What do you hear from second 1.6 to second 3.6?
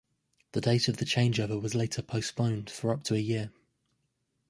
was later postponed for up to a year.